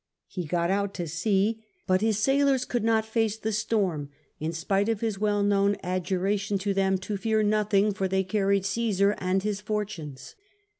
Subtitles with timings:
[0.25, 4.89] He got out to sea, but his sailors could not face the storm, in spite
[4.89, 9.43] of his vrell known adjuration to them to "fear nothing, for they carried Cmsar and
[9.43, 10.33] his fortunes.